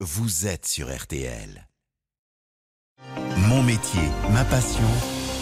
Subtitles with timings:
[0.00, 1.66] vous êtes sur RTL.
[3.48, 4.86] Mon métier, ma passion,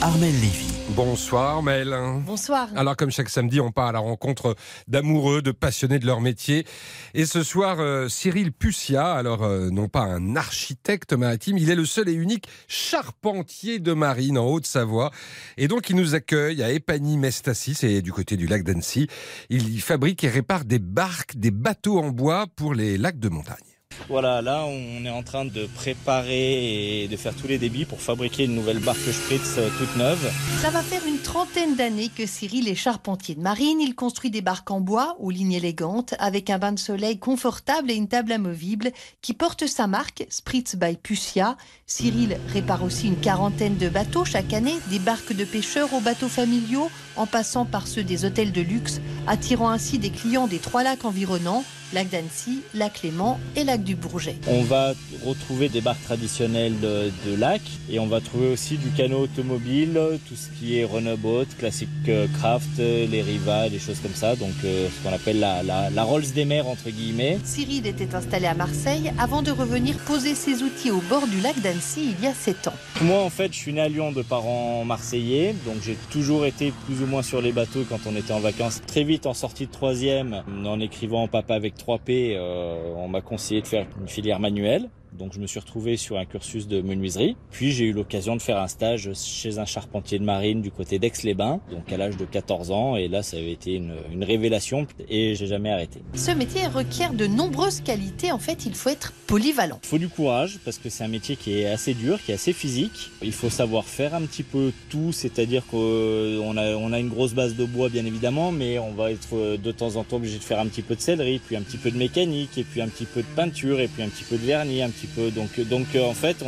[0.01, 0.71] Armel Lévy.
[0.91, 1.93] Bonsoir Mel.
[2.25, 2.69] Bonsoir.
[2.77, 4.55] Alors comme chaque samedi, on part à la rencontre
[4.87, 6.67] d'amoureux, de passionnés de leur métier.
[7.15, 11.75] Et ce soir, euh, Cyril Pussia, alors euh, non pas un architecte maritime, il est
[11.75, 15.11] le seul et unique charpentier de marine en Haute-Savoie.
[15.57, 19.09] Et donc il nous accueille à Epany-Mestasis, c'est du côté du lac d'Annecy.
[19.49, 23.29] Il y fabrique et répare des barques, des bateaux en bois pour les lacs de
[23.29, 23.74] montagne.
[24.09, 28.01] Voilà, là on est en train de préparer et de faire tous les débits pour
[28.01, 30.31] fabriquer une nouvelle barque Spritz euh, toute neuve.
[30.61, 33.81] Ça va faire une trentaine d'années que Cyril est charpentier de marine.
[33.81, 37.91] Il construit des barques en bois aux lignes élégantes avec un bain de soleil confortable
[37.91, 38.93] et une table amovible
[39.23, 41.57] qui porte sa marque Spritz by Pussia.
[41.87, 46.29] Cyril répare aussi une quarantaine de bateaux chaque année, des barques de pêcheurs aux bateaux
[46.29, 50.83] familiaux en passant par ceux des hôtels de luxe, attirant ainsi des clients des trois
[50.83, 54.35] lacs environnants lac d'Annecy, lac Léman et lac du Bourget.
[54.49, 54.95] On va
[55.25, 59.99] retrouver des barques traditionnelles de, de lac et on va trouver aussi du canot automobile,
[60.29, 64.35] tout ce qui est runnerboat, classique euh, craft, euh, les Riva, des choses comme ça.
[64.35, 67.39] Donc euh, ce qu'on appelle la, la, la Rolls des mers entre guillemets.
[67.45, 71.61] Cyril était installé à Marseille avant de revenir poser ses outils au bord du lac
[71.61, 72.75] d'Annecy il y a 7 ans.
[73.03, 76.73] Moi en fait je suis né à Lyon de parents marseillais, donc j'ai toujours été
[76.87, 78.81] plus ou moins sur les bateaux quand on était en vacances.
[78.85, 83.61] Très vite en sortie de troisième, en écrivant Papa avec 3P, euh, on m'a conseillé
[83.61, 84.89] de faire une filière manuelle.
[85.19, 87.37] Donc je me suis retrouvé sur un cursus de menuiserie.
[87.51, 90.99] Puis j'ai eu l'occasion de faire un stage chez un charpentier de marine du côté
[90.99, 92.97] d'Aix-les-Bains, donc à l'âge de 14 ans.
[92.97, 96.01] Et là, ça avait été une, une révélation et j'ai jamais arrêté.
[96.15, 98.33] Ce métier requiert de nombreuses qualités.
[98.33, 99.79] En fait, il faut être polyvalent.
[99.85, 102.35] Il faut du courage parce que c'est un métier qui est assez dur, qui est
[102.35, 103.11] assez physique.
[103.23, 107.35] Il faut savoir faire un petit peu tout, c'est-à-dire qu'on a, on a une grosse
[107.35, 110.45] base de bois bien évidemment, mais on va être de temps en temps obligé de
[110.45, 112.89] faire un petit peu de sellerie, puis un petit peu de mécanique, et puis un
[112.89, 115.04] petit peu de peinture, et puis un petit peu de vernis, un petit
[115.35, 115.59] Donc,
[115.95, 116.45] euh, en fait,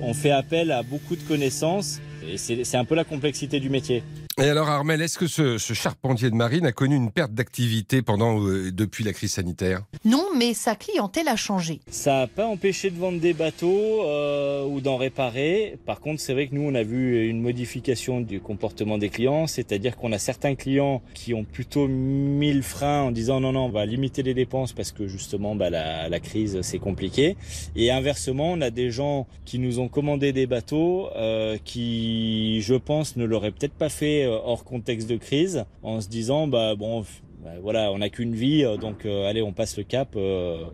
[0.00, 4.02] on, fait appel à beaucoup de connaissances et c'est un peu la complexité du métier.
[4.38, 8.02] Et alors Armel, est-ce que ce, ce charpentier de marine a connu une perte d'activité
[8.02, 9.80] pendant euh, depuis la crise sanitaire?
[10.04, 11.80] Non, mais sa clientèle a changé.
[11.88, 15.78] Ça n'a pas empêché de vendre des bateaux euh, ou d'en réparer.
[15.86, 19.46] Par contre, c'est vrai que nous, on a vu une modification du comportement des clients,
[19.46, 23.64] c'est-à-dire qu'on a certains clients qui ont plutôt mis le frein en disant non, non,
[23.64, 27.38] on va limiter les dépenses parce que justement, bah, la, la crise, c'est compliqué.
[27.74, 32.74] Et inversement, on a des gens qui nous ont commandé des bateaux euh, qui, je
[32.74, 36.74] pense, ne l'auraient peut-être pas fait euh, hors contexte de crise, en se disant bah
[36.74, 37.04] bon.
[37.42, 40.16] bah, voilà, on n'a qu'une vie, euh, donc euh, allez, on passe le cap.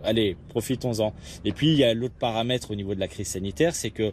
[0.05, 1.13] allez, profitons-en.
[1.45, 4.13] Et puis il y a l'autre paramètre au niveau de la crise sanitaire, c'est que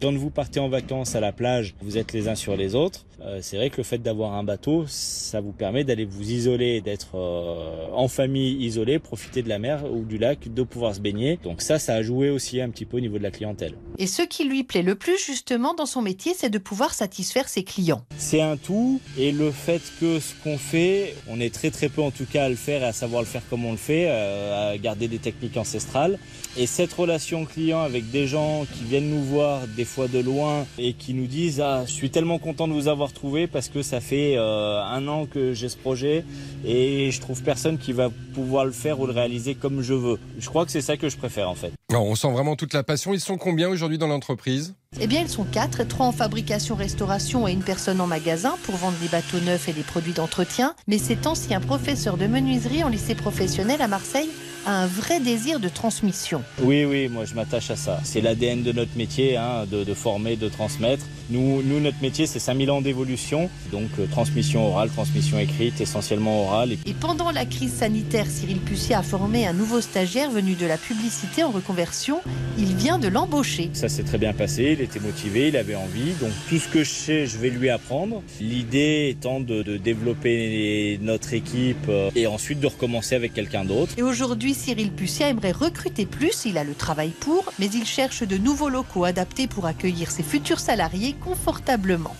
[0.00, 3.04] quand vous partez en vacances à la plage, vous êtes les uns sur les autres.
[3.22, 6.80] Euh, c'est vrai que le fait d'avoir un bateau, ça vous permet d'aller vous isoler,
[6.80, 11.00] d'être euh, en famille isolée, profiter de la mer ou du lac, de pouvoir se
[11.00, 11.38] baigner.
[11.42, 13.74] Donc ça, ça a joué aussi un petit peu au niveau de la clientèle.
[13.98, 17.48] Et ce qui lui plaît le plus justement dans son métier, c'est de pouvoir satisfaire
[17.48, 18.02] ses clients.
[18.16, 22.00] C'est un tout et le fait que ce qu'on fait, on est très très peu
[22.00, 24.06] en tout cas à le faire et à savoir le faire comme on le fait,
[24.08, 26.18] euh, à garder des techniques ancestrales.
[26.56, 30.66] Et cette relation client avec des gens qui viennent nous voir des fois de loin
[30.78, 33.82] et qui nous disent ah je suis tellement content de vous avoir trouvé parce que
[33.82, 36.24] ça fait euh, un an que j'ai ce projet
[36.64, 40.18] et je trouve personne qui va pouvoir le faire ou le réaliser comme je veux.
[40.38, 41.72] Je crois que c'est ça que je préfère en fait.
[41.90, 43.12] Non, On sent vraiment toute la passion.
[43.12, 44.74] Ils sont combien aujourd'hui dans l'entreprise?
[45.00, 48.96] Eh bien, ils sont quatre, trois en fabrication-restauration et une personne en magasin pour vendre
[48.98, 50.74] des bateaux neufs et des produits d'entretien.
[50.86, 54.30] Mais cet ancien professeur de menuiserie en lycée professionnel à Marseille
[54.66, 56.42] a un vrai désir de transmission.
[56.62, 58.00] Oui, oui, moi je m'attache à ça.
[58.04, 61.04] C'est l'ADN de notre métier, hein, de, de former, de transmettre.
[61.30, 63.48] Nous, nous notre métier, c'est 5000 ans d'évolution.
[63.72, 66.72] Donc euh, transmission orale, transmission écrite, essentiellement orale.
[66.72, 70.66] Et Et pendant la crise sanitaire, Cyril Pussier a formé un nouveau stagiaire venu de
[70.66, 72.20] la publicité en reconversion.
[72.58, 73.70] Il vient de l'embaucher.
[73.72, 76.12] ça s'est très bien passé, il était motivé, il avait envie.
[76.20, 78.22] Donc tout ce que je sais, je vais lui apprendre.
[78.40, 83.92] L'idée étant de, de développer notre équipe euh, et ensuite de recommencer avec quelqu'un d'autre.
[83.96, 86.44] Et aujourd'hui, Cyril Pussier aimerait recruter plus.
[86.44, 90.22] Il a le travail pour, mais il cherche de nouveaux locaux adaptés pour accueillir ses
[90.22, 92.14] futurs salariés confortablement.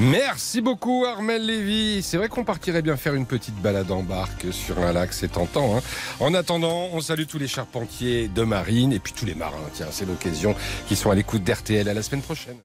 [0.00, 2.02] Merci beaucoup Armel Lévy.
[2.02, 5.32] C'est vrai qu'on partirait bien faire une petite balade en barque sur un lac, c'est
[5.32, 5.76] tentant.
[5.76, 5.80] hein.
[6.20, 9.56] En attendant, on salue tous les charpentiers de marine et puis tous les marins.
[9.74, 10.54] Tiens, c'est l'occasion
[10.86, 11.88] qui sont à l'écoute d'RTL.
[11.88, 12.58] À la semaine prochaine.